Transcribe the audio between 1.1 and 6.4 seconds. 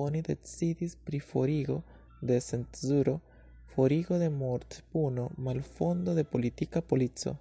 forigo de cenzuro, forigo de mortpuno, malfondo de